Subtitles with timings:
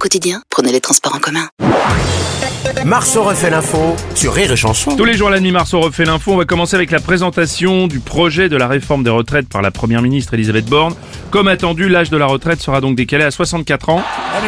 [0.00, 1.46] Quotidien, prenez les transports en commun.
[2.84, 4.96] Marceau refait l'info sur Rire et Chanson.
[4.96, 6.32] Tous les jours à la nuit, Marceau refait l'info.
[6.32, 9.70] On va commencer avec la présentation du projet de la réforme des retraites par la
[9.70, 10.94] première ministre Elisabeth Borne.
[11.30, 14.02] Comme attendu, l'âge de la retraite sera donc décalé à 64 ans.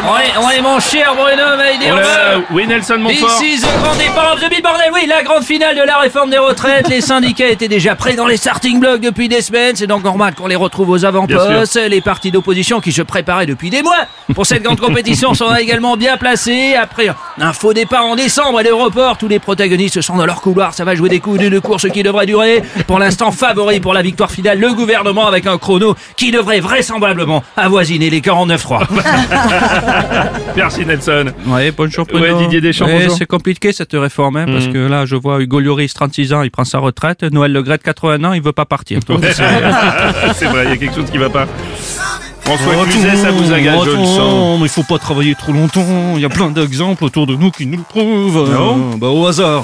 [0.05, 3.41] On est, on est mon cher Bruno là, oui, Nelson Montfort.
[3.43, 4.91] Ici, the grand départ bordel.
[4.93, 6.89] Oui, la grande finale de la réforme des retraites.
[6.89, 9.75] Les syndicats étaient déjà prêts dans les starting blocks depuis des semaines.
[9.75, 11.79] C'est donc normal qu'on les retrouve aux avant-postes.
[11.87, 15.95] Les partis d'opposition qui se préparaient depuis des mois pour cette grande compétition sont également
[15.97, 16.75] bien placés.
[16.75, 17.07] Après
[17.39, 20.73] un faux départ en décembre et le report, tous les protagonistes sont dans leur couloir.
[20.73, 22.61] Ça va jouer des coups d'une course qui devrait durer.
[22.87, 27.43] Pour l'instant, favori pour la victoire finale, le gouvernement avec un chrono qui devrait vraisemblablement
[27.57, 28.87] avoisiner les 49-3.
[30.55, 31.25] Merci Nelson.
[31.47, 32.33] Ouais, bonjour Ouais.
[32.35, 33.17] Didier Deschamps, Ouais, bonjour.
[33.17, 34.73] c'est compliqué cette réforme, hein, parce Mhm.
[34.73, 37.23] que là, je vois Hugo Lloris, 36 ans, il prend sa retraite.
[37.23, 38.99] Noël Legret, 80 ans, il veut pas partir.
[40.35, 41.47] C'est vrai, il y a quelque chose qui va pas.
[42.45, 44.17] François Oh, Cluzet, ça vous agace, je le sens.
[44.17, 46.13] attends, mais il faut pas travailler trop longtemps.
[46.15, 48.49] Il y a plein d'exemples autour de nous qui nous le prouvent.
[48.51, 49.63] Non Euh, bah, au hasard.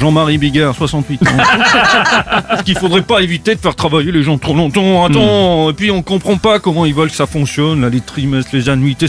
[0.00, 1.26] Jean-Marie Bigard, 68 ans.
[2.48, 5.04] Parce qu'il faudrait pas éviter de faire travailler les gens trop longtemps.
[5.04, 5.70] Attends, Hmm.
[5.70, 8.68] et puis on comprend pas comment ils veulent que ça fonctionne, là, les trimestres, les
[8.68, 9.08] annuités.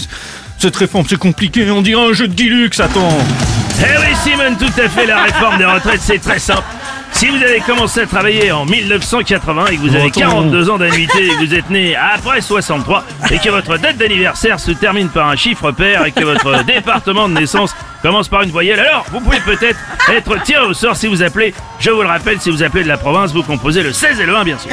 [0.58, 1.70] Cette réforme, c'est compliqué.
[1.70, 3.08] On dirait un jeu de Dilux, attends.
[3.82, 5.06] Eh oui, Simon, tout à fait.
[5.06, 6.64] La réforme des retraites, c'est très simple.
[7.20, 10.22] Si vous avez commencé à travailler en 1980 et que vous avez attends.
[10.22, 14.58] 42 ans d'annuité et que vous êtes né après 63 et que votre date d'anniversaire
[14.58, 18.52] se termine par un chiffre pair et que votre département de naissance commence par une
[18.52, 19.78] voyelle, alors vous pouvez peut-être
[20.10, 22.88] être tiré au sort si vous appelez, je vous le rappelle, si vous appelez de
[22.88, 24.72] la province, vous composez le 16 et le 1 bien sûr.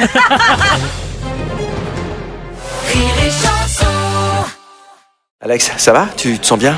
[5.41, 6.07] Alex, ça va?
[6.15, 6.77] Tu te sens bien?